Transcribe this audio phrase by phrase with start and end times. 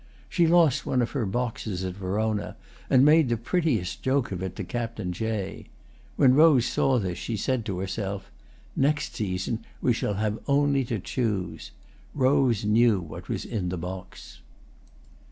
[0.27, 2.55] She lost one of her boxes at Verona,
[2.89, 5.67] and made the prettiest joke of it to Captain Jay.
[6.15, 8.31] When Rose saw this she said to herself,
[8.75, 11.69] "Next season we shall have only to choose."
[12.15, 14.41] Rose knew what was in the box.